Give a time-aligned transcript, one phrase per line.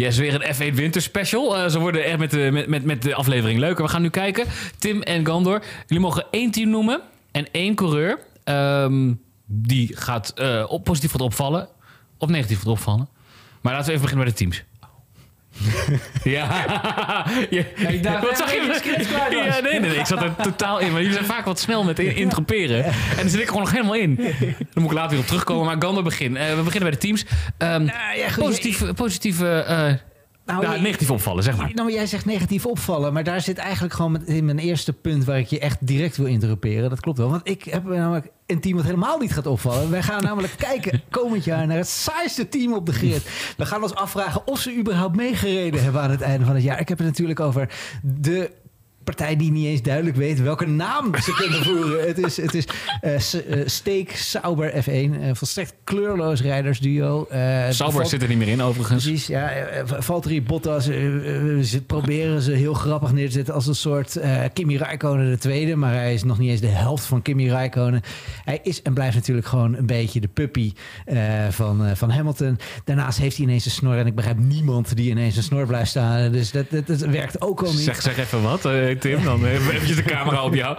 [0.00, 1.56] Yes, weer een F1 Winter Special.
[1.56, 3.84] Eh, ze worden echt met de, met, met, met de aflevering leuker.
[3.84, 4.46] We gaan nu kijken.
[4.78, 5.62] Tim en Gandor.
[5.86, 8.18] Jullie mogen één team noemen en één coureur.
[8.44, 9.12] Ehm,
[9.46, 11.68] die gaat eh, op, positief gaat opvallen
[12.18, 13.08] of negatief gaat opvallen.
[13.60, 14.64] Maar laten we even beginnen bij de teams.
[16.24, 16.64] ja.
[17.50, 17.62] ja.
[17.88, 18.66] ik dacht Wat zag je?
[18.66, 19.08] was.
[19.30, 19.98] Ja, nee, nee, nee.
[19.98, 20.90] Ik zat er totaal in.
[20.92, 22.30] Maar jullie zijn vaak wat snel met in-.
[22.30, 24.14] En dan zit ik gewoon nog helemaal in.
[24.14, 25.64] Dan moet ik later weer op terugkomen.
[25.66, 26.36] Maar Gandor begin.
[26.36, 27.24] Eh, we beginnen bij de teams.
[27.58, 27.84] Ehm,
[28.16, 29.92] ja, goed, positief, positieve, eh,
[30.46, 31.70] Nou, je- negatief opvallen, zeg maar.
[31.74, 35.38] Nou, jij zegt negatief opvallen, maar daar zit eigenlijk gewoon in mijn eerste punt waar
[35.38, 36.90] ik je echt direct wil interruperen.
[36.90, 39.90] Dat klopt wel, want ik heb namelijk een team wat helemaal niet gaat opvallen.
[39.90, 43.28] Wij gaan namelijk kijken komend jaar naar het saaiste team op de grid.
[43.56, 46.80] We gaan ons afvragen of ze überhaupt meegereden hebben aan het einde van het jaar.
[46.80, 47.68] Ik heb het natuurlijk over
[48.02, 48.50] de
[49.04, 52.06] partij die niet eens duidelijk weet welke naam ze kunnen voeren.
[52.06, 52.64] Het is, het is
[53.00, 57.26] eh, eh, Steak Sauber F1, een volstrekt kleurloos rijdersduo.
[57.30, 57.38] Eh,
[57.70, 59.04] Sauber Valt- zit er niet meer in, overigens.
[59.04, 59.50] Precies, ja.
[59.50, 63.74] eh, Valtteri Bottas eh, eh, ze proberen ze heel grappig neer te zetten als een
[63.74, 65.76] soort eh, Kimi Räikkönen de tweede.
[65.76, 68.00] Maar hij is nog niet eens de helft van Kimi Räikkönen.
[68.44, 70.72] Hij is en blijft natuurlijk gewoon een beetje de puppy
[71.04, 71.18] eh,
[71.50, 72.58] van, eh, van Hamilton.
[72.84, 73.96] Daarnaast heeft hij ineens een snor.
[73.96, 76.32] En ik begrijp niemand die ineens een snor blijft staan.
[76.32, 77.80] Dus dat, dat, dat werkt ook al niet.
[77.80, 79.24] Zeg, zeg even wat, eh, Tim.
[79.24, 80.78] Dan even eventjes de camera op jou.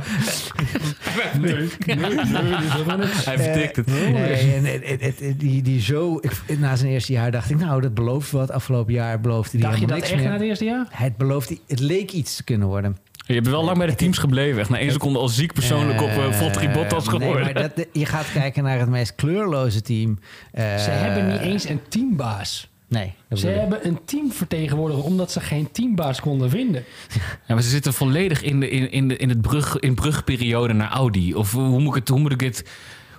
[1.39, 1.53] Nee,
[1.85, 3.07] nee, nee.
[3.07, 3.87] Hij vertikt het.
[3.87, 6.19] Nee, en het, het, het- die, die zo...
[6.45, 8.51] Ik, na zijn eerste jaar dacht ik, nou, dat belooft wat.
[8.51, 10.29] Afgelopen jaar beloofde hij Dacht je dat niks echt meer.
[10.29, 10.85] na het eerste jaar?
[10.89, 12.97] Het beloofde, het leek iets te kunnen worden.
[13.25, 14.59] Je bent wel lang bij de teams gebleven.
[14.59, 17.43] Echt na één seconde al ziek persoonlijk op uh, Valtteri Eh, Bottas nee, geworden.
[17.53, 20.19] maar dat, je gaat kijken naar het meest kleurloze team.
[20.51, 22.69] Eh, Ze hebben niet eens een teambaas.
[22.91, 26.83] Nee, dat Ze hebben een team vertegenwoordiger omdat ze geen teambaas konden vinden.
[27.47, 30.73] Ja, maar ze zitten volledig in, de, in, in, de, in het brug, in brugperiode
[30.73, 31.35] naar Audi.
[31.35, 32.69] Of hoe moet ik, het, hoe moet ik dit...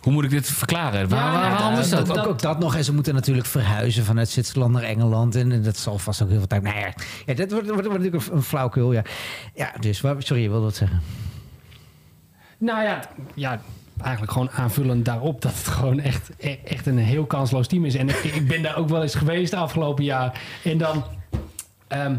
[0.01, 1.09] Hoe moet ik dit verklaren?
[1.09, 2.11] Waar, nou, waarom is dat?
[2.11, 2.77] ook, ook, ook dat nog.
[2.77, 5.35] En ze moeten natuurlijk verhuizen vanuit Zwitserland naar Engeland.
[5.35, 6.63] En dat zal vast ook heel veel tijd...
[6.63, 6.93] Nou ja,
[7.27, 8.93] ja dat wordt, wordt, wordt natuurlijk een, een flauwkul.
[8.93, 9.03] Ja.
[9.55, 10.01] ja, dus...
[10.01, 11.01] waar- Sorry, je wilde wat zeggen.
[12.59, 13.01] Nou ja,
[13.35, 13.61] ja,
[14.01, 17.95] eigenlijk gewoon aanvullend daarop dat het gewoon echt, e- echt een heel kansloos team is.
[17.95, 20.41] En ik, ik ben daar ook wel eens geweest de afgelopen jaar.
[20.65, 21.05] En dan,
[21.89, 22.17] ehm,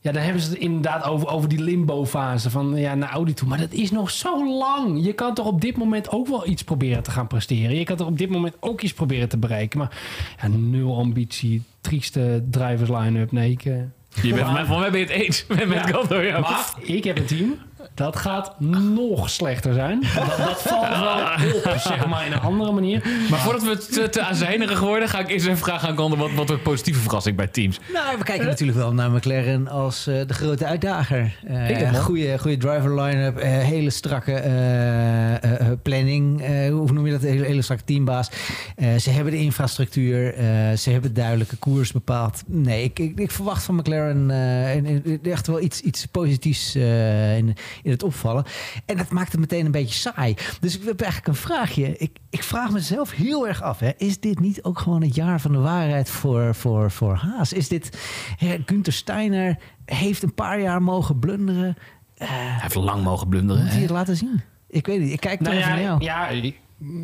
[0.00, 3.48] ja, dan hebben ze het inderdaad over, over die limbo-fase van ja, naar Audi toe.
[3.48, 5.04] Maar dat is nog zo lang.
[5.04, 7.76] Je kan toch op dit moment ook wel iets proberen te gaan presteren.
[7.76, 9.78] Je kan toch op dit moment ook iets proberen te bereiken.
[9.78, 9.98] Maar
[10.42, 13.32] ja, nul ambitie, trieste drivers line-up.
[13.32, 13.64] Nee, ik...
[13.64, 13.74] eh,
[14.22, 15.86] Je bent, van, mij, ben je het eens met, met Ja.
[15.86, 16.38] Gandor, ja.
[16.40, 17.54] Maar ik heb een team.
[17.94, 18.60] Dat gaat
[18.94, 20.00] nog slechter zijn.
[20.14, 23.02] Dat, dat valt wel op, zeg maar, in een andere manier.
[23.30, 26.18] Maar voordat we te, te aanzijnerig worden, ga ik eerst even vragen aan Gandor...
[26.18, 27.80] wat, wat een positieve verrassing bij teams.
[27.92, 31.36] Nou, we kijken natuurlijk wel naar McLaren als eh, de grote uitdager.
[31.46, 36.42] Eh goede, goede driver line-up, eh, hele strakke eh, eh, eh, planning.
[36.42, 37.22] eh, hoe noem je dat?
[37.22, 38.28] Hele, hele strakke teambaas.
[38.76, 40.44] Eh, ze hebben de infrastructuur, eh,
[40.76, 42.42] ze hebben duidelijke koers bepaald.
[42.46, 46.74] Nee, ik, ik, ik verwacht van McLaren eh, en- en echt wel iets, iets positiefs
[46.74, 48.44] eh, in, in het opvallen.
[48.86, 50.34] En dat maakt het meteen een beetje saai.
[50.60, 51.96] Dus ik heb eigenlijk een vraagje.
[51.96, 53.78] Ik, ik vraag mezelf heel erg af.
[53.78, 53.90] Hè.
[53.96, 57.52] Is dit niet ook gewoon het jaar van de waarheid voor, voor, voor Haas?
[57.52, 57.98] Is dit...
[58.36, 61.76] Hè, Günther Steiner heeft een paar jaar mogen blunderen.
[62.16, 63.62] Eh, Hij heeft lang mogen blunderen.
[63.62, 64.40] moet hij het laten zien?
[64.68, 65.12] Ik weet niet.
[65.12, 66.04] Ik kijk Nou naar jou.
[66.04, 66.42] ja, ja,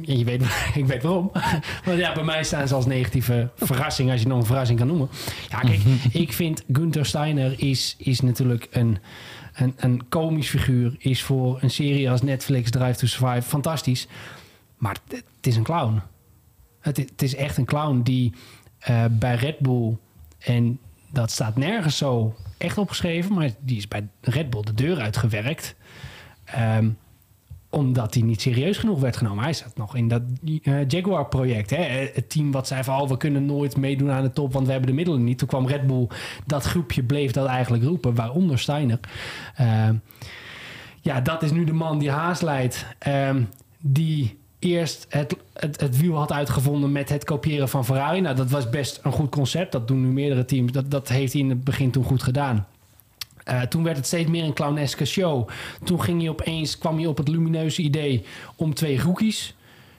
[0.06, 0.42] je- weet,
[0.74, 1.30] ik weet waarom.
[1.84, 4.86] Want ja, bij mij staan ze als negatieve verrassing, als je nog een verrassing kan
[4.88, 5.08] noemen.
[5.48, 5.80] Ja, kijk,
[6.12, 8.98] ik vind Gunther Steiner is, is natuurlijk een,
[9.52, 10.94] een, een komisch figuur.
[10.98, 14.06] Is voor een serie als Netflix Drive to Survive fantastisch.
[14.76, 16.02] Maar het, is een clown.
[16.80, 18.32] Het, het is echt een clown die
[18.78, 19.96] eh, bij Red Bull...
[20.38, 20.78] en
[21.10, 23.34] dat staat nergens zo echt opgeschreven...
[23.34, 25.74] maar die is bij Red Bull de deur uitgewerkt...
[26.44, 26.90] Ehm,
[27.72, 29.44] omdat hij niet serieus genoeg werd genomen.
[29.44, 30.22] Hij zat nog in dat
[30.62, 31.70] eh, Jaguar-project.
[32.14, 33.00] Het team wat zei van...
[33.00, 34.52] Oh, we kunnen nooit meedoen aan de top...
[34.52, 35.38] want we hebben de middelen niet.
[35.38, 36.08] Toen kwam Red Bull.
[36.46, 38.14] Dat groepje bleef dat eigenlijk roepen.
[38.14, 39.00] Waaronder Steiner.
[39.54, 39.94] Ehm,
[41.00, 42.86] ja, dat is nu de man die Haas leidt.
[42.98, 43.42] Ehm,
[43.78, 48.20] die eerst het, het, het wiel had uitgevonden met het kopiëren van Ferrari.
[48.20, 49.72] Nou, dat was best een goed concept.
[49.72, 50.72] Dat doen nu meerdere teams.
[50.72, 52.66] Dat, dat heeft hij in het begin toen goed gedaan.
[53.44, 55.48] Eh, toen werd het steeds meer een clowneske show.
[55.84, 58.24] Toen ging hij opeens, kwam hij op het lumineuze idee
[58.56, 59.54] om twee rookies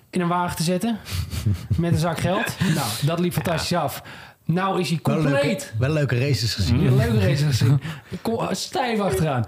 [0.10, 0.98] in een wagen te zetten.
[1.78, 2.57] met een zak geld.
[2.75, 4.04] Nou, dat liep fantastisch af.
[4.45, 5.74] Nou is hij Wel leuke, compleet.
[5.80, 6.86] wel leuke races gezien.
[6.86, 7.81] Een leuke race gezien.
[8.22, 9.45] Kom, stijf achteraan.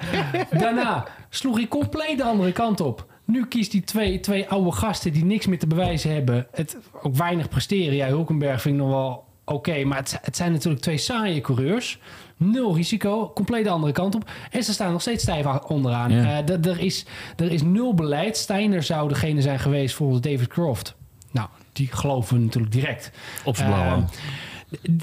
[0.52, 3.06] Daarna sloeg hij compleet de andere kant op.
[3.26, 6.48] Nu kiest hij twee, twee oude gasten die niks meer te bewijzen hebben.
[6.52, 7.96] Het ook weinig presteren.
[7.96, 9.84] Ja, Hulkenberg vind ik nog wel oké.
[9.84, 12.00] maar het, het zijn natuurlijk twee saaie coureurs.
[12.38, 13.32] Nul risico.
[13.34, 14.32] Compleet de andere kant op.
[14.52, 16.12] En ze staan nog steeds stijf onderaan.
[16.12, 16.44] Ja.
[16.44, 17.06] Eh, er, is,
[17.36, 18.38] er is nul beleid.
[18.38, 20.96] Steiner zou degene zijn geweest volgens David Croft.
[21.32, 23.12] Nou, die geloven we natuurlijk direct.
[23.44, 23.96] Op zijn blauwe.
[23.96, 24.04] Eh,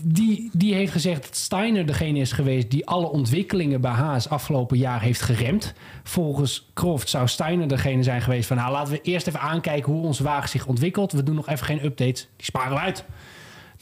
[0.03, 4.79] die, die heeft gezegd dat Steiner degene is geweest die alle ontwikkelingen bij Haas afgelopen
[4.79, 5.75] jaar heeft geremd.
[6.03, 10.07] Volgens Croft zou Steiner degene zijn geweest van nou laten we eerst even aankijken hoe
[10.07, 11.13] onze wagen zich ontwikkelt.
[11.13, 12.29] We doen nog even geen updates.
[12.37, 13.05] Die sparen we uit.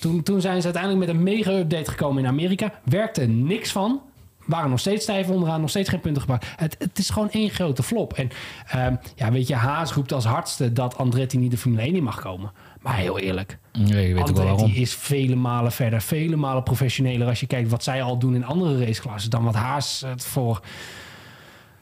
[0.01, 2.73] Toen, toen zijn ze uiteindelijk met een mega-update gekomen in Amerika.
[2.85, 4.01] Werkte niks van.
[4.45, 6.47] Waren nog steeds stijf onderaan, nog steeds geen punten gepakt.
[6.57, 8.13] Het, het is gewoon één grote flop.
[8.13, 8.31] En
[8.67, 12.03] ehm, ja, weet je, Haas roept als hardste dat Andretti niet de Formule 1 in
[12.03, 12.53] mag komen.
[12.81, 14.61] Maar heel eerlijk, Nee, je weet ook wel waarom.
[14.61, 18.35] Andretti is vele malen verder, vele malen professioneler als je kijkt wat zij al doen
[18.35, 20.61] in andere raceklassen dan wat Haas het voor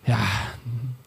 [0.05, 0.27] ja,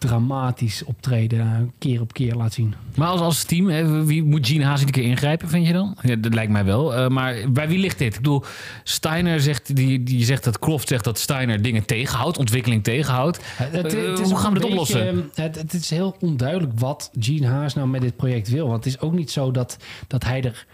[0.02, 2.74] dramatisch optreden eh, keer op keer laat zien.
[2.96, 5.98] Maar als, als team, hè, wie moet Gene Haas een keer ingrijpen, vind je dan?
[6.02, 6.96] Ja, dat lijkt mij wel.
[6.96, 8.16] Eh, maar bij wie ligt dit?
[8.16, 8.44] Ik bedoel,
[8.84, 13.40] Steiner zegt, die, die zegt dat Kloft zegt dat Steiner dingen tegenhoudt, ontwikkeling tegenhoudt.
[13.44, 15.30] Het, Eh, het hoe gaan we dit oplossen?
[15.34, 18.68] Het, het is heel onduidelijk wat Gene Haas nou met dit project wil.
[18.68, 19.78] Want het is ook niet zo dat,
[20.08, 20.66] dat hij er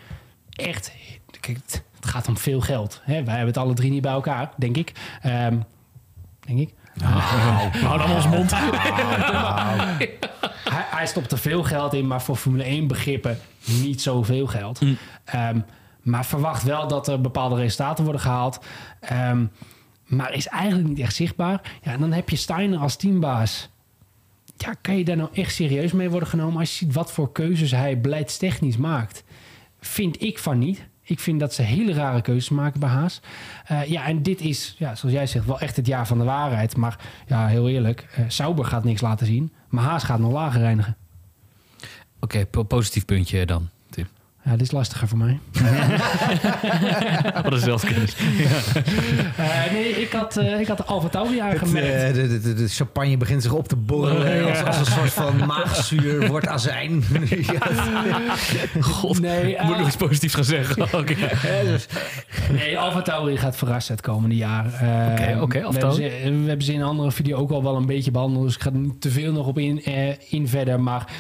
[0.56, 0.92] echt...
[1.40, 3.02] Kijk, het het gaat om veel geld.
[3.04, 3.24] Hè?
[3.24, 4.92] Wij hebben het alle drie niet bij elkaar, denk ik.
[5.22, 5.58] Ehm,
[6.40, 6.74] denk ik.
[7.04, 8.52] Hou dan ons mond.
[10.74, 14.82] hij, hij stopt er veel geld in, maar voor Formule 1 begrippen niet zoveel geld.
[15.26, 15.60] Ehm,
[16.02, 18.60] maar verwacht wel dat er bepaalde resultaten worden gehaald.
[19.00, 19.46] Ehm,
[20.06, 21.62] maar is eigenlijk niet echt zichtbaar.
[21.82, 23.70] Ja, en dan heb je Steiner als teambaas.
[24.58, 27.32] Ja, kan je daar nou echt serieus mee worden genomen als je ziet wat voor
[27.32, 29.24] keuzes hij beleidstechnisch maakt?
[29.80, 30.88] Vind ik van niet.
[31.10, 33.22] Ik vind dat ze hele rare keuzes maken bij Haas.
[33.66, 36.24] Eh, ja, en dit is, ja, zoals jij zegt, wel echt het jaar van de
[36.24, 36.76] waarheid.
[36.76, 39.54] Maar ja, heel eerlijk, eh Sauber gaat niks laten zien.
[39.70, 40.98] Maar Haas gaat nog lager reinigen.
[42.20, 43.70] Oké, po- positief puntje dan.
[44.48, 45.40] Ja, dit is lastiger voor mij.
[47.44, 48.16] Wat een zelfkennis.
[49.38, 52.02] Eh, nee, ik had, eh ik had de Alfa Tauri aangemerkt.
[52.02, 55.12] eh, de, de, de, de champagne begint zich op te borrelen als, als een soort
[55.12, 57.04] van maagzuur wordt azijn.
[58.82, 60.88] God, Nee, ik moet nog iets positiefs gaan zeggen.
[61.66, 61.88] Dus,
[62.52, 64.66] Nee, Alfa Tauri gaat verrassen het komende jaar.
[64.66, 66.02] Oké, oké, we, hebben ze,
[66.44, 68.46] we hebben ze in een andere video ook al wel een beetje behandeld.
[68.46, 69.84] Dus ik ga er niet te veel nog op in,
[70.30, 70.80] in verder.
[70.80, 71.12] Maar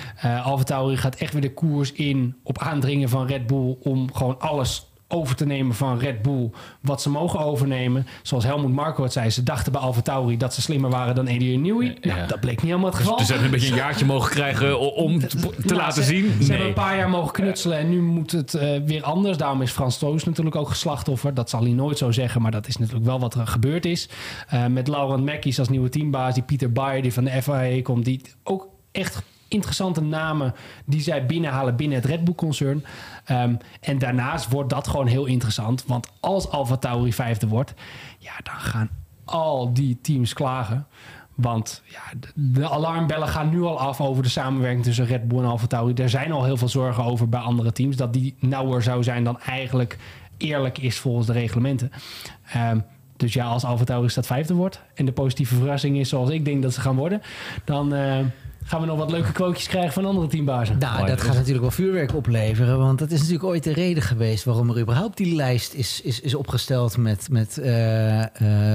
[0.43, 3.77] Alfa Tauri gaat echt weer de koers in op aandringen van Red Bull...
[3.83, 6.49] om gewoon alles over te nemen van Red Bull
[6.81, 8.07] wat ze mogen overnemen.
[8.21, 11.27] Zoals Helmut Marko het zei, ze dachten bij Alfa Tauri dat ze slimmer waren dan
[11.27, 11.97] Adrian Newey.
[12.01, 12.15] Ja.
[12.15, 13.17] Nou, dat bleek niet helemaal het geval.
[13.17, 16.09] Dus ze hebben een beetje een jaartje mogen krijgen om te, te Nou, laten ze,
[16.09, 16.43] zien.
[16.43, 19.37] Ze hebben een paar jaar mogen knutselen en nu moet het eh, weer anders.
[19.37, 21.33] Daarom is Frans Toos natuurlijk ook geslachtoffer.
[21.33, 24.09] Dat zal hij nooit zo zeggen, maar dat is natuurlijk wel wat er gebeurd is.
[24.47, 28.05] Eh, met Laurent Mackies als nieuwe teambaas, die Pieter Bayer die van de FIA komt,
[28.05, 30.53] die ook echt interessante namen
[30.85, 32.85] die zij binnenhalen binnen het Red Bull-concern.
[33.25, 35.85] Ehm, en daarnaast wordt dat gewoon heel interessant.
[35.85, 37.73] Want als Alfa Tauri vijfde wordt,
[38.17, 38.89] ja, dan gaan
[39.25, 40.87] al die teams klagen.
[41.35, 42.01] Want ja,
[42.35, 45.93] de, alarmbellen gaan nu al af over de samenwerking tussen Red Bull en Alfa Tauri.
[45.93, 47.95] Er zijn al heel veel zorgen over bij andere teams.
[47.95, 49.97] Dat die nauwer zou zijn dan eigenlijk
[50.37, 51.91] eerlijk is volgens de reglementen.
[52.51, 52.79] Ehm,
[53.17, 54.81] dus ja, als Alfa Tauri staat vijfde wordt...
[54.93, 57.21] en de positieve verrassing is zoals ik denk dat ze gaan worden...
[57.65, 58.19] dan eh,
[58.67, 60.77] gaan we nog wat leuke quotejes krijgen van andere teambazen.
[60.77, 62.77] Nou, Mooi, dat gaat is- natuurlijk wel vuurwerk opleveren.
[62.77, 66.21] Want dat is natuurlijk ooit de reden geweest waarom er überhaupt die lijst is, is,
[66.21, 68.21] is opgesteld met, met eh,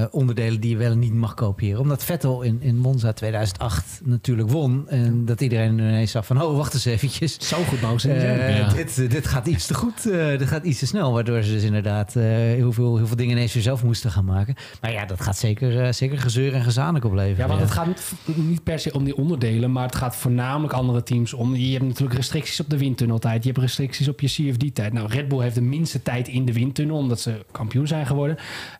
[0.01, 1.79] eh, onderdelen die je wel en niet mag kopiëren.
[1.79, 4.89] Omdat Vettel in, in Monza 2008 natuurlijk won.
[4.89, 7.37] En dat iedereen ineens zag van, oh, wacht eens eventjes.
[7.49, 8.11] Zo goed mogen ze.
[8.13, 8.69] Eh, Ja.
[8.73, 10.11] dit, dit gaat iets te goed.
[10.11, 11.13] eh, dit gaat iets te snel.
[11.13, 14.25] Waardoor ze dus inderdaad eh, heel, veel, heel veel dingen ineens weer zelf moesten gaan
[14.25, 14.55] maken.
[14.81, 17.37] Maar ja, dat gaat zeker, zeker gezeur en gezanik opleveren.
[17.37, 20.73] Ja, want het gaat niet- niet per se om die onderdelen, maar het gaat voornamelijk
[20.73, 21.55] andere teams om.
[21.55, 24.93] Je hebt natuurlijk restricties op de windtunneltijd, je hebt restricties op je CFD-tijd.
[24.93, 28.37] Nou, Red Bull heeft de minste tijd in de windtunnel, omdat ze kampioen zijn geworden.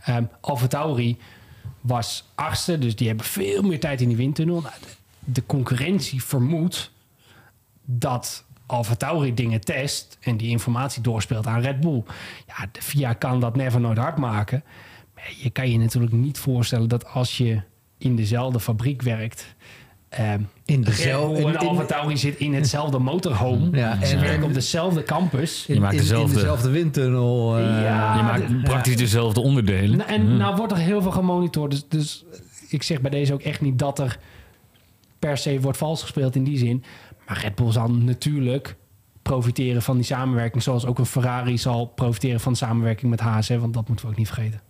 [0.09, 1.17] Um, Alfa Tauri
[1.81, 4.61] was achtste, dus die hebben veel meer tijd in die windtunnel.
[4.61, 4.73] Nou,
[5.19, 6.91] de, concurrentie vermoedt
[7.85, 12.03] dat Alfa Tauri dingen test en die informatie doorspeelt aan Red Bull.
[12.47, 14.63] Ja, de kan dat never nooit hard maken.
[15.15, 17.61] Maar je kan je natuurlijk niet voorstellen dat als je
[17.97, 19.55] in dezelfde fabriek werkt...
[20.13, 21.39] ehm in dezelfde...
[21.41, 23.77] In- en in- Alfa Tauri zit in hetzelfde motorhome.
[23.77, 25.65] Ja, en- werken op dezelfde campus.
[25.67, 27.57] in, Je maakt in- in dezelfde- dezelfde windtunnel.
[27.57, 29.97] eh, Ja, Je maakt de- praktisch dezelfde onderdelen.
[29.97, 31.71] Nou, en nou wordt er heel veel gemonitord.
[31.71, 32.23] Dus, dus
[32.69, 34.17] ik zeg bij deze ook echt niet dat er
[35.19, 36.83] per se wordt vals gespeeld in die zin.
[37.27, 38.75] Maar Red Bull zal natuurlijk
[39.21, 40.63] profiteren van die samenwerking.
[40.63, 43.47] Zoals ook een Ferrari zal profiteren van de samenwerking met Haas.
[43.47, 44.61] Hè, want dat moeten we ook niet vergeten.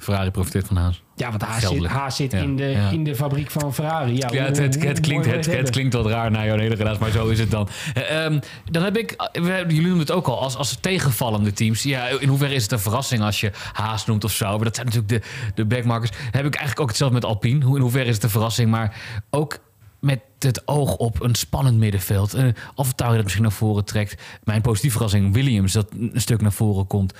[0.00, 1.02] Ferrari profiteert van Haas.
[1.16, 1.86] Ja, want Haas zit.
[1.86, 2.88] Haas zit in, de, ja.
[2.90, 4.16] in de fabriek van Ferrari.
[4.16, 7.00] Ja, het, het, hoe het, klinkt, het, het klinkt wat raar naar jouw hele relatie,
[7.00, 7.68] maar zo is het dan.
[7.94, 8.38] Eh, ehm,
[8.70, 11.82] dan heb ik, we- jullie noemden het ook al, als, als tegenvallende teams.
[11.82, 14.54] Ja, in hoeverre is het een verrassing als je Haas noemt of zo?
[14.56, 16.10] Maar dat zijn natuurlijk de, de backmarkers.
[16.16, 17.64] Heb ik eigenlijk ook hetzelfde met Alpine.
[17.64, 18.70] Hoe, in hoeverre is het een verrassing?
[18.70, 19.58] Maar ook
[20.00, 22.34] met het oog op een spannend middenveld.
[22.34, 24.22] Uh, Alfa Tauri dat misschien naar voren trekt.
[24.44, 27.14] Mijn positieve verrassing, Williams, dat een stuk naar voren komt.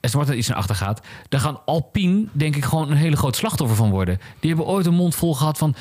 [0.00, 3.36] Aston Martin iets naar achter gaat, dan gaan Alpine, denk ik, gewoon een hele groot
[3.36, 4.18] slachtoffer van worden.
[4.40, 5.74] Die hebben ooit een mond vol gehad van.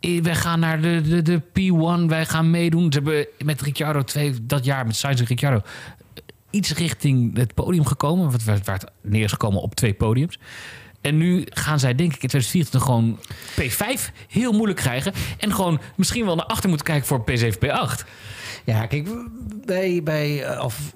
[0.00, 2.92] eh, Wij gaan naar de, de, de P1, wij gaan meedoen.
[2.92, 5.56] Ze hebben met Ricciardo twee, dat jaar met Sainz en Ricciardo
[6.14, 8.30] eh, iets richting het podium gekomen.
[8.30, 10.38] Wat werd, werd neer is gekomen op twee podiums.
[11.06, 13.18] En nu gaan zij, denk ik, in 2024 gewoon
[13.60, 15.12] P5 heel moeilijk krijgen.
[15.38, 18.08] En gewoon misschien wel naar achter moeten kijken voor P7, P8.
[18.66, 19.08] Ja, kijk,
[19.64, 20.92] bij, bij eh, of,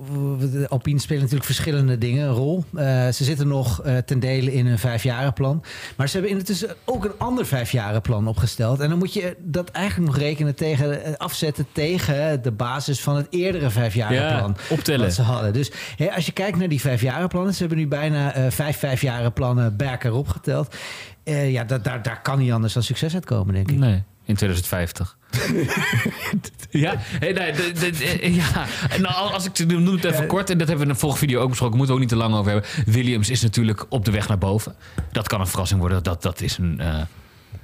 [0.68, 2.64] Alpine spelen natuurlijk verschillende dingen een rol.
[2.74, 5.64] Eh, ze zitten nog eh, ten dele in een vijfjarenplan.
[5.96, 8.80] Maar ze hebben intussen ook een ander vijfjarenplan opgesteld.
[8.80, 13.26] En dan moet je dat eigenlijk nog rekenen tegen, afzetten tegen de basis van het
[13.30, 14.56] eerdere vijfjarenplan.
[14.56, 15.06] Ja, optellen.
[15.06, 15.52] Wat ze hadden.
[15.52, 19.90] Dus hè, als je kijkt naar die vijfjarenplannen, ze hebben nu bijna vijf vijfjarenplannen bij
[19.90, 20.76] elkaar opgeteld.
[21.24, 23.78] Ja, dat, daar, daar kan niet anders dan succes uitkomen, denk ik.
[23.78, 25.16] Nee, in 2050.
[26.70, 28.66] ja, hey, nee, ja.
[29.00, 31.40] Nou, als ik noem het even kort, en dat hebben we in de vorige video
[31.40, 32.92] ook besproken, moeten we ook niet te lang over hebben.
[32.92, 34.75] Williams is natuurlijk op de weg naar boven.
[35.12, 36.02] Dat kan een verrassing worden.
[36.02, 36.80] Dat, dat is een.
[36.80, 36.94] eh,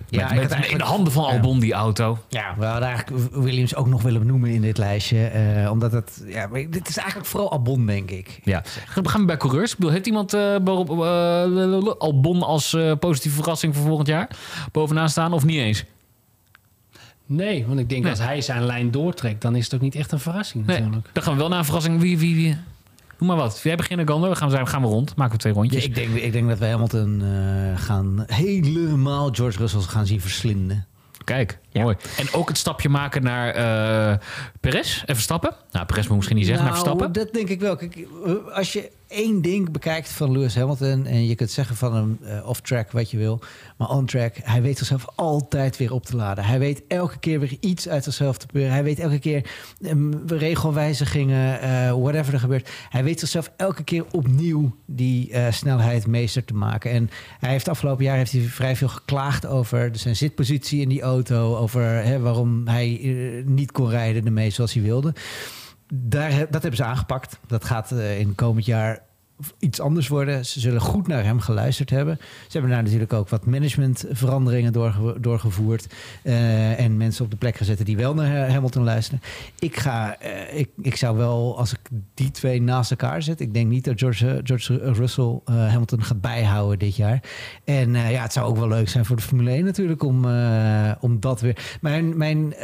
[0.08, 1.30] Ja, met, in de handen van ja.
[1.30, 2.18] Albon, die auto.
[2.28, 5.26] Ja, we hadden eigenlijk Williams ook nog willen benoemen in dit lijstje.
[5.26, 8.40] eh, omdat het, ja, dit is eigenlijk vooral Albon, denk ik.
[8.44, 8.62] Ja.
[8.86, 9.70] Gaan we bij coureurs?
[9.72, 10.54] Ik bedoel, heeft iemand eh,
[11.98, 14.28] Albon als positieve verrassing voor volgend jaar
[14.72, 15.84] bovenaan staan of niet eens?
[17.26, 18.10] Nee, want ik denk Nee.
[18.10, 21.08] als hij zijn lijn doortrekt, dan is het ook niet echt een verrassing Nee, natuurlijk.
[21.12, 22.00] dan gaan we wel naar een verrassing.
[22.00, 22.56] Wie, wie, wie?
[23.18, 23.60] Noem maar wat.
[23.62, 24.30] Jij beginnen, Gander.
[24.30, 25.16] We gaan, gaan we rond.
[25.16, 25.84] Maken we twee Ja, rondjes.
[25.84, 30.86] ik, denk, ik denk dat we Hamilton eh, gaan helemaal George Russell gaan zien verslinden.
[31.24, 31.96] Kijk, mooi.
[32.18, 34.18] En ook het stapje maken naar eh
[34.60, 35.54] Perez en Verstappen.
[35.72, 37.22] Nou, Perez moet misschien niet zeggen, naar Nou, Verstappen.
[37.24, 37.76] dat denk ik wel.
[37.76, 41.06] Kijk, eh, als je één ding bekijkt van Lewis Hamilton...
[41.06, 43.40] en je kunt zeggen van hem eh, off-track wat je wil...
[43.76, 46.44] maar on-track, hij weet zichzelf altijd weer op te laden.
[46.44, 48.72] Hij weet elke keer weer iets uit zichzelf te peuren.
[48.72, 52.70] Hij weet elke keer um, regelwijzigingen, eh, whatever er gebeurt.
[52.88, 56.90] Hij weet zichzelf elke keer opnieuw die eh, snelheid meester te maken.
[56.90, 61.02] En hij heeft afgelopen jaar heeft hij vrij veel geklaagd over zijn zitpositie in die
[61.02, 61.56] auto...
[61.56, 63.00] over hè, waarom hij
[63.46, 65.14] niet kon rijden ermee zoals hij wilde
[65.94, 67.38] daar, dat hebben ze aangepakt.
[67.46, 69.05] Dat gaat in komend jaar
[69.58, 70.46] iets anders worden.
[70.46, 72.18] Ze zullen goed naar hem geluisterd hebben.
[72.20, 75.86] Ze hebben daar natuurlijk ook wat managementveranderingen doorge- doorgevoerd.
[76.22, 79.20] eh, en mensen op de plek gezet die wel naar Hamilton luisteren.
[79.58, 81.78] Ik, ga, eh, ik, ik zou wel, als ik
[82.14, 83.40] die twee naast elkaar zet...
[83.40, 87.22] ik denk niet dat George, eh, George Russell Hamilton gaat bijhouden dit jaar.
[87.64, 90.02] En ja, het zou ook wel leuk zijn voor de Formule 1 natuurlijk...
[90.02, 90.24] om,
[91.00, 91.78] om dat weer...
[91.80, 92.54] Mijn, mijn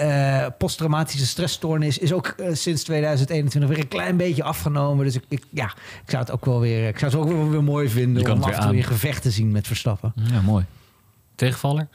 [0.58, 5.04] posttraumatische stressstoornis is ook sinds 2021 weer een klein beetje afgenomen.
[5.04, 5.64] Dus ik, ik, ja,
[6.04, 8.42] ik zou het ook wel weer, ik zou het ook wel weer mooi vinden om
[8.42, 10.12] af weer en toe in gevecht te zien met Verstappen.
[10.32, 10.64] Ja, mooi.
[11.34, 11.88] Tegenvaller?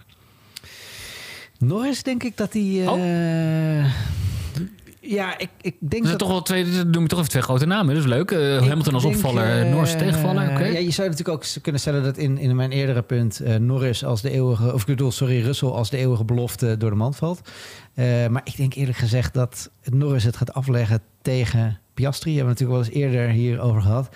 [1.60, 2.62] Norris denk ik dat hij...
[2.88, 3.92] eh,
[5.02, 6.20] Ja, ik, ik denk zijn dat...
[6.20, 7.94] toch wel twee, noem je toch even twee grote namen.
[7.96, 8.32] Dat is leuk.
[8.32, 10.50] Eh, Ik Hamilton als denk, opvaller, eh, Norris tegenvaller.
[10.52, 10.66] Oké.
[10.66, 14.04] Ja, je zou natuurlijk ook kunnen stellen dat in, in mijn eerdere punt eh, Norris
[14.06, 17.16] als de eeuwige, of ik bedoel, sorry, Russell als de eeuwige belofte door de mand
[17.16, 17.50] valt.
[17.94, 22.36] Eh, maar ik denk eerlijk gezegd dat Norris het gaat afleggen tegen Piastri.
[22.36, 24.10] Hebben we natuurlijk wel eens eerder hierover gehad.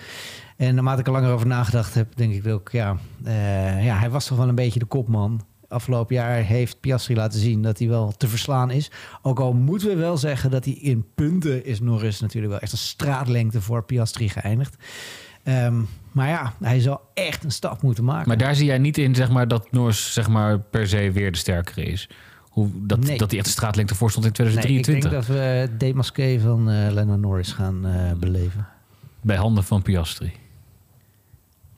[0.56, 4.10] En naarmate ik er langer over nagedacht heb, denk ik ook, ja, eh, ja, hij
[4.10, 5.40] was toch wel een beetje de kopman.
[5.68, 8.90] Afgelopen jaar heeft Piastri laten zien dat hij wel te verslaan is.
[9.22, 12.72] Ook al moeten we wel zeggen dat hij in punten is Norris natuurlijk wel echt
[12.72, 14.76] een straatlengte voor Piastri geëindigd.
[15.42, 15.74] Ehm,
[16.12, 18.28] maar ja, hij zal echt een stap moeten maken.
[18.28, 21.32] Maar daar zie jij niet in zeg maar, dat Norris zeg maar, per se weer
[21.32, 22.08] de sterkere is.
[22.52, 23.18] Hoe, dat, Nee.
[23.18, 25.10] dat hij echt de straatlengte voor stond in nee, ik 2023.
[25.10, 28.66] denk dat we het demasqué van eh Lennon Norris gaan eh, beleven.
[29.20, 30.32] Bij handen van Piastri.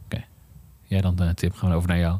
[0.04, 0.24] Oké.
[0.82, 1.52] Jij dan, eh, Tim.
[1.52, 2.18] Gaan we over naar jou.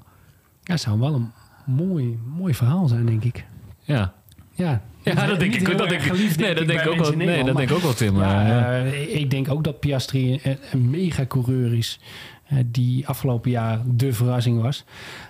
[0.62, 1.32] Ja, zou wel een
[1.64, 3.44] mooi, mooi verhaal zijn, denk ik.
[3.80, 4.12] Ja,
[4.54, 5.78] Ja, ja dat denk ik.
[5.78, 7.12] Dat denk geliefd, Nee, denk dat denk ik ook wel.
[7.16, 8.14] Nee, dat denk ik ook wel, Tim.
[8.14, 8.92] Ja, maar, ja.
[8.92, 12.00] ik denk ook dat Piastri een, een mega-coureur is.
[12.46, 14.84] eh, die afgelopen jaar de verrassing was.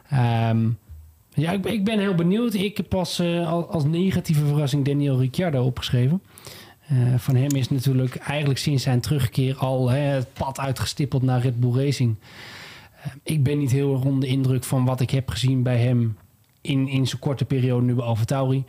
[0.08, 0.66] Ehm,
[1.34, 2.54] ja, ik, ben- heel benieuwd.
[2.54, 6.22] Ik heb pas eh, al- als negatieve verrassing Daniel Ricciardo opgeschreven.
[6.86, 11.40] Eh, van hem is natuurlijk eigenlijk sinds zijn terugkeer al hè, het pad uitgestippeld naar
[11.40, 12.14] Red Bull Racing.
[13.02, 15.78] Eh, ik ben niet heel erg onder de indruk van wat ik heb gezien bij
[15.78, 16.16] hem
[16.60, 18.64] in, in zijn korte periode nu bij AlphaTauri.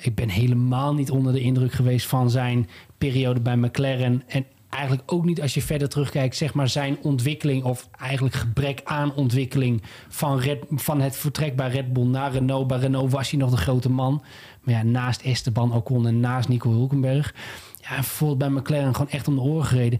[0.00, 4.22] Ik ben helemaal niet onder de indruk geweest van zijn periode bij McLaren.
[4.26, 4.44] En
[4.76, 9.14] eigenlijk ook niet als je verder terugkijkt, zeg maar zijn ontwikkeling of eigenlijk gebrek aan
[9.14, 12.66] ontwikkeling van, Red, van het vertrek bij Red Bull naar Renault.
[12.66, 14.22] Bij Renault was hij nog de grote man.
[14.60, 17.34] Maar ja, naast Esteban Ocon en naast Nico Hulkenberg.
[17.80, 19.98] Ja, bijvoorbeeld bij McLaren gewoon echt om de oren gereden.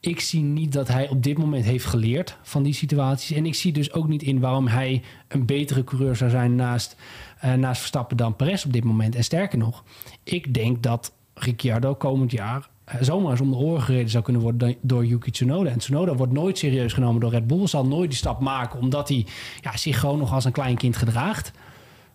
[0.00, 3.36] Ik zie niet dat hij op dit moment heeft geleerd van die situaties.
[3.36, 6.96] En ik zie dus ook niet in waarom hij een betere coureur zou zijn naast,
[7.40, 9.14] eh, naast Verstappen dan Perez op dit moment.
[9.14, 9.84] En sterker nog,
[10.22, 12.68] ik denk dat Ricciardo komend jaar
[13.00, 15.70] zomaar eens om de oren gereden zou kunnen worden door Yuki Tsunoda.
[15.70, 17.66] En Tsunoda wordt nooit serieus genomen door Red Bull.
[17.66, 19.26] Zal nooit die stap maken, omdat hij
[19.60, 21.50] ja, zich gewoon nog als een klein kind gedraagt.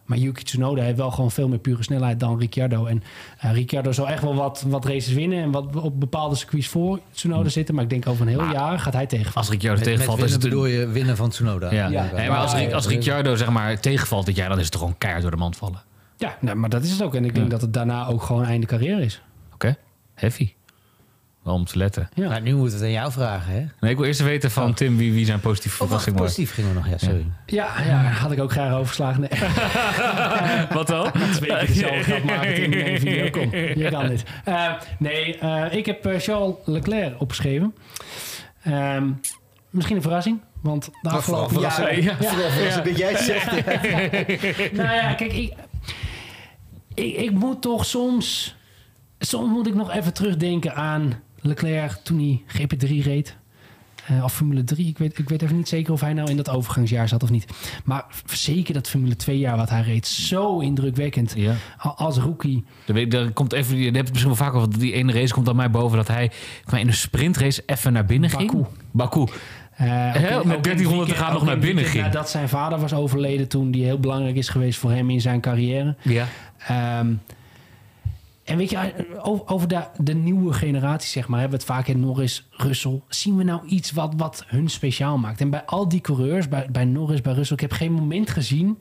[0.05, 2.85] Maar Yuki Tsunoda heeft wel gewoon veel meer pure snelheid dan Ricciardo.
[2.85, 3.03] En
[3.45, 6.99] uh, Ricciardo zal echt wel wat, wat races winnen en wat op bepaalde circuits voor
[7.11, 7.75] Tsunoda zitten.
[7.75, 9.39] Maar ik denk over een heel Maar jaar gaat hij tegenvallen.
[9.39, 10.43] Als Ricciardo Met, met tegenvalt, is het...
[10.43, 11.71] een- bedoel je winnen van Tsunoda.
[11.71, 11.87] Ja.
[11.87, 12.09] Ja.
[12.13, 12.87] Nee, maar als, als.
[12.87, 15.55] Ricciardo zeg maar tegenvalt dit jaar, dan is het toch gewoon keihard door de mand
[15.57, 15.81] vallen.
[16.17, 17.15] Ja, nou, maar dat is het ook.
[17.15, 17.51] En ik denk Ja.
[17.51, 19.21] dat het daarna ook gewoon einde carrière is.
[19.53, 19.75] Oké,
[20.13, 20.53] heavy.
[21.43, 22.09] Wel om te letten.
[22.13, 22.29] Ja.
[22.29, 23.65] Nou, nu moeten we het aan jou vragen, hè?
[23.79, 26.25] Nee, ik wil eerst weten van Tim wie, wie zijn positieve Oh, verrassing was.
[26.25, 26.87] positief gingen we nog.
[26.89, 27.25] Ja, sorry.
[27.45, 29.19] Ja, ja, had ik ook graag overgeslagen.
[29.21, 29.29] Nee.
[30.77, 31.11] Wat dan?
[31.11, 33.29] Twee keer dezelfde grap maken in één video.
[33.29, 34.23] Kom, je kan dit.
[34.43, 37.75] Eh, nee, eh, ik heb eh, Charles Leclerc opgeschreven.
[38.63, 39.11] Ehm,
[39.69, 40.41] misschien een verrassing.
[40.61, 42.03] Want de afgelopen verrassing.
[42.03, 42.23] jaren...
[42.23, 42.77] Ja.
[42.77, 43.51] Ik dat jij het zegt.
[44.77, 45.53] Nou ja, kijk, ik,
[46.93, 48.55] ik, ik moet toch soms...
[49.19, 53.35] Soms moet ik nog even terugdenken aan Leclerc toen hij GP3 reed.
[54.07, 54.87] Eh, of Formule 3.
[54.87, 57.29] Ik weet, ik weet even niet zeker of hij nou in dat overgangsjaar zat of
[57.29, 57.45] niet.
[57.83, 60.07] Maar zeker dat Formule 2 jaar wat hij reed.
[60.07, 61.33] Zo indrukwekkend.
[61.35, 61.53] Ja.
[61.77, 62.63] Als rookie.
[62.85, 65.49] Er, er komt even, je hebt het misschien wel vaker over, die ene race komt
[65.49, 66.31] aan mij boven dat hij
[66.71, 68.51] maar in een sprintrace even naar binnen ging.
[68.51, 68.65] Baku.
[68.91, 69.27] Baku.
[69.75, 72.03] Eh, in- met ook in 1300 te gaan nog naar in binnen ging.
[72.03, 73.71] Nadat zijn vader was overleden toen.
[73.71, 75.95] Die heel belangrijk is geweest voor hem in zijn carrière.
[76.01, 76.27] Ja.
[76.67, 77.13] Ehm,
[78.43, 81.87] en weet je, over, over de, de nieuwe generatie, zeg maar, hebben we het vaak
[81.87, 83.01] in Norris, Russell.
[83.07, 85.41] Zien we nou iets wat, wat hun speciaal maakt?
[85.41, 88.79] En bij al die coureurs, bij, bij Norris, bij Russell, ik heb geen moment gezien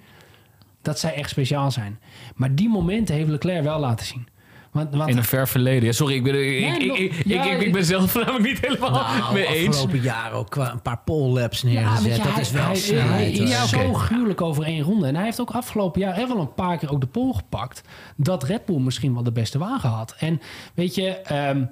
[0.82, 1.98] dat zij echt speciaal zijn.
[2.34, 4.26] Maar die momenten heeft Leclerc wel laten zien.
[4.72, 5.84] Want, want In een ver verleden.
[5.84, 8.60] Ja, sorry, ik ben, ik, ik, ik, ik, ja, ik, ik ben zelf namelijk niet
[8.60, 9.68] helemaal Nou, mee eens.
[9.68, 12.16] afgelopen jaar ook qua een paar pole laps Ja, neergezet.
[12.22, 13.38] dat hij, is wel hij, snelheid.
[13.38, 15.06] hij is zo gruwelijk over één ronde.
[15.06, 17.82] En hij heeft ook afgelopen jaar echt wel een paar keer ook de pol gepakt.
[18.16, 20.14] Dat Red Bull misschien wel de beste wagen had.
[20.18, 20.40] En
[20.74, 21.64] weet je, ehm,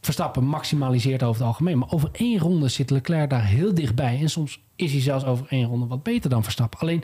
[0.00, 1.78] Verstappen maximaliseert over het algemeen.
[1.78, 4.18] Maar over één ronde zit Leclerc daar heel dichtbij.
[4.20, 6.80] En soms is hij zelfs over één ronde wat beter dan Verstappen.
[6.80, 7.02] Alleen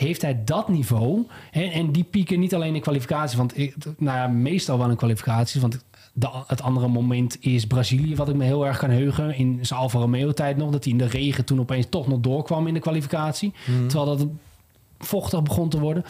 [0.00, 1.26] heeft hij dat niveau.
[1.50, 3.38] Hè, en die pieken niet alleen in kwalificatie.
[3.38, 5.60] Want ik, nou ja, meestal wel in kwalificaties.
[5.60, 9.34] Want de, het andere moment is Brazilië, wat ik me heel erg kan heugen.
[9.34, 10.70] In zijn Alfa Romeo tijd nog.
[10.70, 13.52] Dat hij in de regen toen opeens toch nog doorkwam in de kwalificatie.
[13.88, 14.26] Terwijl dat
[15.00, 16.04] vochtig begon te worden.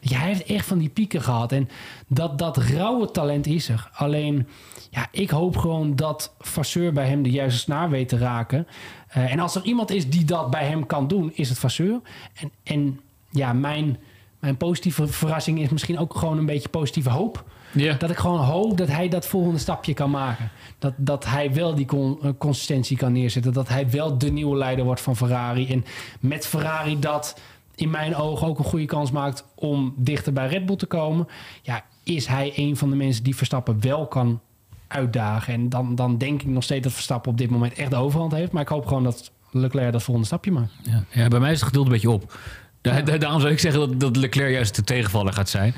[0.00, 1.52] Je, hij heeft echt van die pieken gehad.
[1.52, 1.68] En
[2.06, 3.90] dat, dat rauwe talent is er.
[3.94, 4.48] Alleen,
[4.90, 8.66] ja, ik hoop gewoon dat Vasseur bij hem de juiste snaar weet te raken.
[9.08, 12.00] Eh, en als er iemand is die dat bij hem kan doen, is het Vasseur.
[12.34, 13.00] En, en
[13.34, 13.98] ja, mijn,
[14.38, 17.44] mijn positieve verrassing is misschien ook gewoon een beetje positieve hoop.
[17.72, 17.94] Ja.
[17.94, 20.50] Dat ik gewoon hoop dat hij dat volgende stapje kan maken.
[20.78, 23.52] Dat, dat hij wel die con- eh, consistentie kan neerzetten.
[23.52, 25.68] Dat hij wel de nieuwe leider wordt van Ferrari.
[25.68, 25.84] En
[26.20, 27.40] met Ferrari dat
[27.74, 31.26] in mijn ogen ook een goede kans maakt om dichter bij Red Bull te komen.
[31.62, 34.40] Ja, is hij een van de mensen die Verstappen wel kan
[34.88, 35.54] uitdagen.
[35.54, 38.32] En dan, dan denk ik nog steeds dat Verstappen op dit moment echt de overhand
[38.32, 38.52] heeft.
[38.52, 40.72] Maar ik hoop gewoon dat Leclerc dat volgende stapje maakt.
[40.82, 42.38] Ja, ja, bij mij is het geduld een beetje op.
[42.84, 45.74] Da- da- daarom zou ik zeggen dat, dat Leclerc juist de tegenvaller gaat zijn.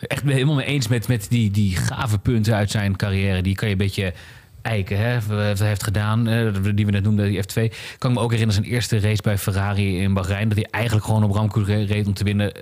[0.00, 3.42] Echt ben helemaal mee eens met, met die, die gave punten uit zijn carrière.
[3.42, 4.12] Die kan je een beetje
[4.62, 5.14] eiken, hè?
[5.46, 7.74] wat hij heeft gedaan, eh, die we net noemden, die F2.
[7.98, 10.48] Kan ik me ook herinneren zijn eerste race bij Ferrari in Bahrein.
[10.48, 12.52] Dat hij eigenlijk gewoon op Ramco reed om te winnen.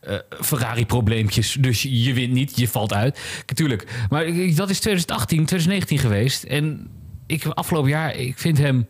[0.00, 3.20] Eh, Ferrari-probleempjes, dus je wint niet, je valt uit.
[3.54, 6.42] Tuurlijk, maar dat is 2018, 2019 geweest.
[6.42, 6.88] En
[7.26, 8.86] ik afgelopen jaar, ik vind hem...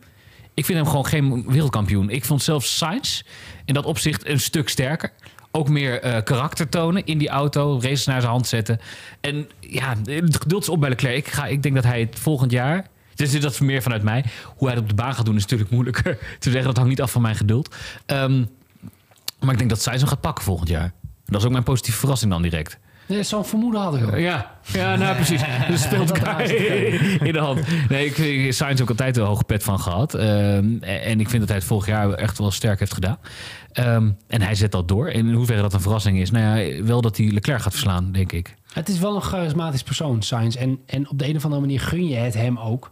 [0.53, 2.09] Ik vind hem gewoon geen wereldkampioen.
[2.09, 3.21] Ik vond zelfs Sainz
[3.65, 5.11] in dat opzicht een stuk sterker.
[5.51, 7.79] Ook meer eh, karakter tonen in die auto.
[7.81, 8.79] Races naar zijn hand zetten.
[9.21, 11.17] En ja, het geduld is op bij Leclerc.
[11.17, 12.91] Ik, ga, ik denk dat hij het volgend jaar...
[13.15, 14.25] Dus dat is meer vanuit mij.
[14.55, 16.63] Hoe hij het op de baan gaat doen is natuurlijk moeilijker te zeggen.
[16.63, 17.75] Dat hangt niet af van mijn geduld.
[18.05, 18.45] Ehm,
[19.39, 20.93] maar ik denk dat Sainz hem gaat pakken volgend jaar.
[21.25, 22.79] Dat is ook mijn positieve verrassing dan direct.
[23.13, 24.17] Nee, Zo'n vermoeden had ik ook.
[24.17, 25.41] Ja, ja nou precies.
[25.69, 26.41] Dus speelt elkaar
[27.29, 27.59] in de hand.
[27.89, 30.13] Nee, ik vind Sainz ook altijd een hoge pet van gehad.
[30.13, 33.17] Ehm, en ik vind dat hij het vorig jaar echt wel sterk heeft gedaan.
[33.71, 35.07] Ehm, en hij zet dat door.
[35.07, 38.11] En in hoeverre dat een verrassing is, nou ja, wel dat hij Leclerc gaat verslaan,
[38.11, 38.55] denk ik.
[38.73, 40.55] Het is wel een charismatisch persoon, Sainz.
[40.55, 42.91] En, en op de een of andere manier gun je het hem ook.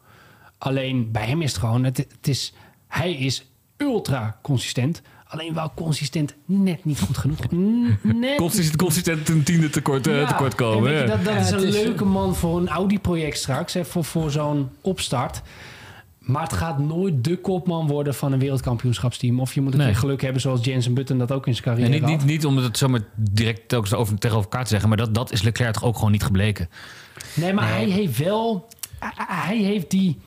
[0.57, 1.83] Alleen bij hem is het gewoon...
[1.83, 2.53] Het, het is,
[2.87, 3.45] hij is
[3.77, 5.01] ultra consistent.
[5.31, 7.37] Alleen wel consistent net niet goed genoeg.
[8.01, 10.91] Net Consistent, consistent een tiende tekort, eh, Ja, tekort en komen.
[10.93, 13.73] je, dat, dat Ja, is een is- leuke man voor een Audi-project straks.
[13.73, 15.41] Hè, voor voor zo'n opstart.
[16.19, 19.39] Maar het gaat nooit de kopman worden van een wereldkampioenschapsteam.
[19.39, 19.87] Of je moet een Nee.
[19.87, 22.25] keer geluk hebben zoals Jensen Button dat ook in zijn carrière niet, niet, had.
[22.25, 25.41] niet om het zomaar direct telkens over, tegenover elkaar te zeggen, maar dat, dat is
[25.41, 26.69] Leclerc toch ook gewoon niet gebleken.
[27.33, 28.67] Nee, maar hij heeft wel...
[29.15, 30.17] Hij heeft die...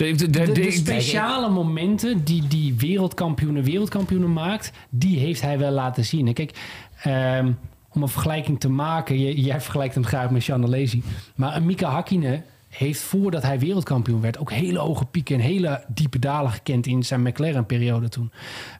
[0.00, 5.40] De, de, de- De, de de- speciale momenten die die wereldkampioenen wereldkampioenen maakt, die heeft
[5.42, 6.26] hij wel laten zien.
[6.26, 6.58] En kijk,
[7.02, 7.52] ehm,
[7.92, 11.02] om een vergelijking te maken, je, jij vergelijkt hem graag met Jean Alesi,
[11.34, 16.18] maar Mika Hakkinen heeft voordat hij wereldkampioen werd ook hele hoge pieken en hele diepe
[16.18, 18.32] dalen gekend in zijn McLaren-periode toen.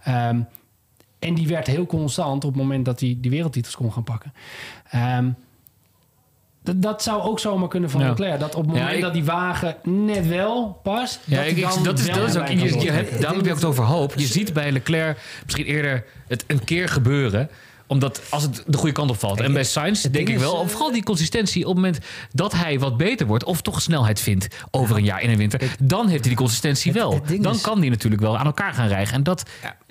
[0.05, 0.41] Ehm,
[1.19, 4.33] en die werd heel constant op het moment dat hij die wereldtitels kon gaan pakken.
[4.91, 5.31] Ehm,
[6.63, 8.09] dat, dat zou ook zomaar kunnen van Ja.
[8.09, 8.41] Leclerc.
[8.41, 11.21] Dat op het Ja, moment ik- dat die wagen net wel past.
[11.25, 13.65] Ja, dat ik, dat is, dat is ook, je, je daarom heb je ook het
[13.65, 14.13] over hoop.
[14.17, 17.51] Je ziet bij Leclerc misschien eerder het een keer gebeuren
[17.91, 19.41] omdat als het de goede kant op valt.
[19.41, 21.99] En bij Sainz denk ik wel, vooral die consistentie op het moment
[22.33, 25.61] dat hij wat beter wordt of toch snelheid vindt over een jaar in een winter,
[25.83, 27.21] dan heeft hij die consistentie wel.
[27.25, 29.15] het dan is- kan hij natuurlijk wel aan elkaar gaan rijgen.
[29.15, 29.43] En dat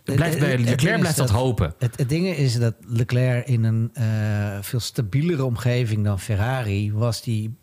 [0.04, 1.74] blijft bij Leclerc blijft dat dat- hopen.
[1.80, 4.06] Het, het ding is dat Leclerc in een eh,
[4.62, 7.58] veel stabielere omgeving dan Ferrari was die.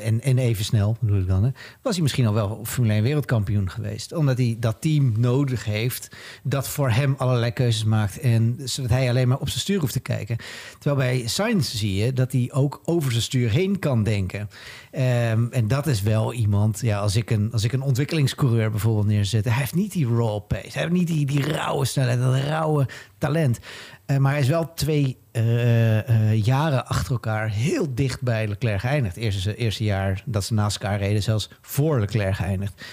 [0.00, 1.50] En, en even snel bedoel ik dan, hè,
[1.82, 4.12] was hij misschien al wel Formule 1 wereldkampioen geweest.
[4.12, 8.18] Omdat hij dat team nodig heeft dat voor hem allerlei keuzes maakt.
[8.18, 10.36] En zodat hij alleen maar op zijn stuur hoeft te kijken.
[10.78, 14.48] Terwijl bij Sainz zie je dat hij ook over zijn stuur heen kan denken.
[14.90, 19.06] Ehm, en dat is wel iemand, ja, als ik een, als ik een ontwikkelingscoureur bijvoorbeeld
[19.06, 19.44] neerzet.
[19.44, 20.70] Hij heeft niet die raw pace.
[20.72, 22.86] Hij heeft niet die, die rauwe snelheid, dat rauwe
[23.18, 23.58] talent.
[24.06, 28.80] Eh, maar hij is wel twee eh, eh, jaren achter elkaar heel dicht bij Leclerc
[28.80, 29.16] geëindigd.
[29.16, 32.84] Eerste, eerste jaar dat ze naast elkaar reden, zelfs voor Leclerc geëindigd.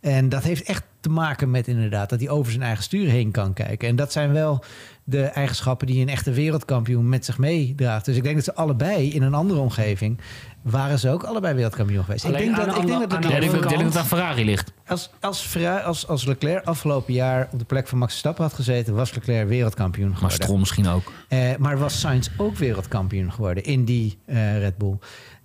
[0.00, 3.30] En dat heeft echt te maken met inderdaad dat hij over zijn eigen stuur heen
[3.30, 3.88] kan kijken.
[3.88, 4.64] En dat zijn wel
[5.04, 8.04] de eigenschappen die een echte wereldkampioen met zich meedraagt.
[8.04, 10.18] Dus ik denk dat ze allebei in een andere omgeving
[10.62, 12.24] waren ze ook allebei wereldkampioen geweest.
[12.24, 14.44] Alleen ik denk dat, de ik denk dat aan Ja, de ik denk dat- Ferrari
[14.44, 14.72] ligt.
[14.86, 18.52] als, als, Ferrari- als, als Leclerc afgelopen jaar op de plek van Max Verstappen had
[18.54, 20.42] gezeten, was Leclerc wereldkampioen Maar geworden.
[20.42, 21.12] Stroll misschien ook.
[21.28, 24.98] Eh, maar was Sainz ook wereldkampioen geworden in die eh, Red Bull?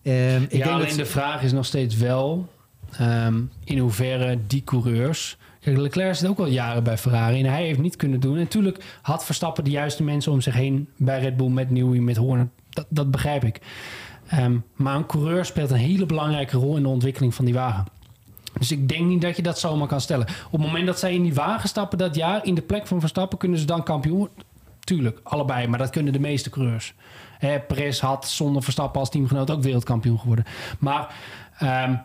[0.03, 2.49] Ehm, ik ja, denk alleen dat, de vraag is nog steeds wel
[2.91, 5.37] ehm, in hoeverre die coureurs...
[5.59, 8.33] Kijk, Leclerc zit ook al jaren bij Ferrari en hij heeft niet kunnen doen.
[8.33, 11.99] En natuurlijk had Verstappen de juiste mensen om zich heen bij Red Bull met Newey,
[11.99, 12.47] met Horner.
[12.69, 13.59] Dat, dat begrijp ik.
[14.27, 17.85] Ehm, maar een coureur speelt een hele belangrijke rol in de ontwikkeling van die wagen.
[18.57, 20.27] Dus ik denk niet dat je dat zomaar kan stellen.
[20.45, 22.99] Op het moment dat zij in die wagen stappen dat jaar, in de plek van
[22.99, 24.29] Verstappen, kunnen ze dan kampioen?
[24.79, 26.93] Tuurlijk, allebei, maar dat kunnen de meeste coureurs.
[27.37, 30.45] Hè, Perez had zonder Verstappen als teamgenoot ook wereldkampioen geworden.
[30.79, 31.15] Maar
[31.57, 31.95] ehm,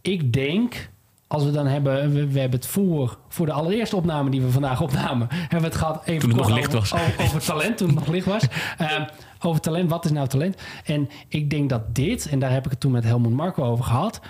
[0.00, 0.90] ik denk,
[1.28, 4.50] als we dan hebben, we, we hebben het voor, voor de allereerste opname die we
[4.50, 7.08] vandaag opnamen, hebben we het gehad even Toen het kort nog licht over, was.
[7.08, 8.42] Over, over talent, toen het nog licht was.
[8.78, 9.04] Ehm,
[9.40, 10.62] over talent, wat is nou talent?
[10.84, 13.84] En ik denk dat dit, en daar heb ik het toen met Helmut Marco over
[13.84, 14.20] gehad,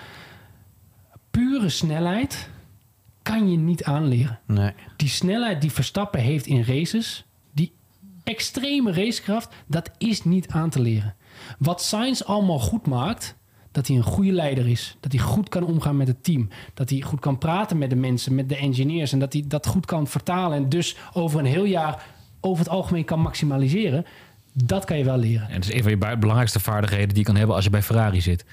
[1.31, 2.49] pure snelheid
[3.21, 4.39] kan je niet aanleren.
[4.45, 4.73] nee.
[4.95, 7.73] Die snelheid die Verstappen heeft in races, die
[8.23, 11.15] extreme racekracht, dat is niet aan te leren.
[11.59, 13.35] Wat Sainz allemaal goed maakt,
[13.71, 14.97] dat hij een goede leider is.
[14.99, 16.49] Dat hij goed kan omgaan met het team.
[16.73, 19.11] Dat hij goed kan praten met de mensen, met de engineers.
[19.11, 20.57] En dat hij dat goed kan vertalen.
[20.57, 22.05] En dus over een heel jaar
[22.39, 24.05] over het algemeen kan maximaliseren.
[24.53, 25.47] Dat kan je wel leren.
[25.47, 27.83] En dat is een van je belangrijkste vaardigheden die je kan hebben als je bij
[27.83, 28.45] Ferrari zit.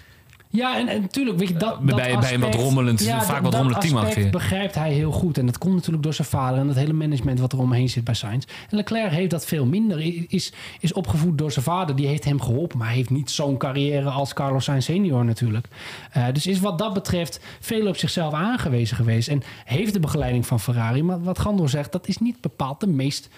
[0.51, 3.43] Ja, en, en natuurlijk, weet je, dat, Bij- dat bij een wat rommelend- vaak dat-
[3.43, 5.39] wat rommelend dat team begrijpt hij heel goed.
[5.39, 8.05] En dat komt natuurlijk door zijn vader en het hele management wat er omheen zit
[8.05, 8.45] bij Sainz.
[8.71, 10.25] En Leclerc heeft dat veel minder.
[10.29, 12.79] Is, is opgevoed door zijn vader, die heeft hem geholpen.
[12.79, 15.69] Maar hij heeft niet zo'n carrière als Carlos Sainz senior natuurlijk.
[16.11, 19.29] Eh, dus is wat dat betreft veel op zichzelf aangewezen geweest.
[19.29, 21.03] En heeft de begeleiding van Ferrari.
[21.03, 23.29] Maar wat Gandor zegt, dat is niet bepaald de meest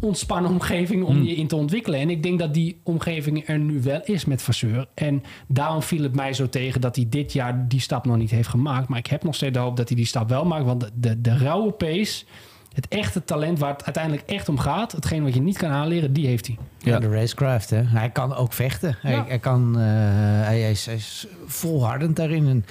[0.00, 1.24] ontspannen omgeving om Hmm.
[1.24, 2.00] je in te ontwikkelen.
[2.00, 4.86] En ik denk dat die omgeving er nu wel is met Vasseur.
[4.94, 8.30] En daarom viel het mij zo tegen dat hij dit jaar die stap nog niet
[8.30, 8.88] heeft gemaakt.
[8.88, 10.64] Maar ik heb nog steeds de hoop dat hij die stap wel maakt.
[10.64, 12.24] Want de, de, de rauwe pace,
[12.72, 14.92] het echte talent waar het uiteindelijk echt om gaat...
[14.92, 16.58] hetgeen wat je niet kan aanleren, die heeft hij.
[16.78, 16.98] Ja.
[16.98, 17.82] De racecraft, hè.
[17.82, 18.96] Hij kan ook vechten.
[19.00, 19.24] Hij, Ja.
[19.28, 22.46] hij kan, eh, hij, hij is, hij is volhardend daarin.
[22.48, 22.64] En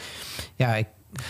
[0.56, 0.88] ja, ik,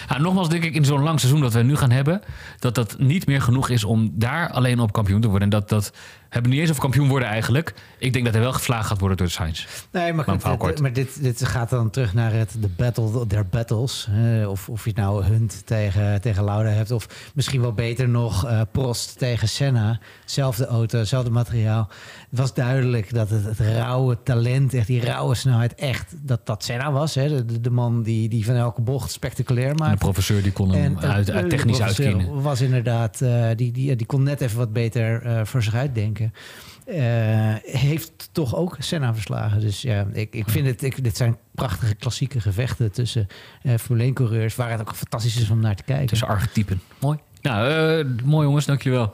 [0.09, 2.21] Ja, nogmaals denk ik in zo'n lang seizoen dat we nu gaan hebben...
[2.59, 5.51] dat dat niet meer genoeg is om daar alleen op kampioen te worden.
[5.51, 5.91] En dat, dat
[6.29, 7.73] hebben we niet eens over kampioen worden eigenlijk.
[7.97, 9.65] Ik denk dat hij wel gevlaagd gaat worden door de Sainz.
[9.91, 13.27] Nee, maar, goed, verhaal dit- maar dit, dit gaat dan terug naar het de battle
[13.27, 14.07] der battles.
[14.09, 14.47] hè.
[14.47, 16.91] of, of je het nou Hunt tegen, tegen Lauda hebt.
[16.91, 19.99] Of misschien wel beter nog eh, Prost tegen Senna.
[20.25, 21.87] Zelfde auto, zelfde materiaal.
[22.29, 26.63] Het was duidelijk dat het, het rauwe talent, echt die rauwe snelheid, echt dat dat
[26.63, 27.15] Senna was.
[27.15, 27.27] Hè.
[27.27, 30.71] De, de, de man die, die van elke bocht spectaculair En de professor die kon
[30.71, 32.41] hem En, uit, eh, uit de technisch uitkiezen.
[32.41, 36.33] was inderdaad, eh, die, die, die kon net even wat beter eh, voor zich uitdenken.
[36.85, 39.59] Eh, heeft toch ook Senna verslagen.
[39.59, 43.27] Dus ja, ik, ik vind het, ik, dit zijn prachtige klassieke gevechten tussen
[43.61, 46.07] eh Formule 1 coureurs, waar het ook fantastisch is om naar te kijken.
[46.07, 46.81] Tussen archetypen.
[46.99, 47.17] Mooi.
[47.41, 49.13] Nou, eh, mooi jongens, dankjewel.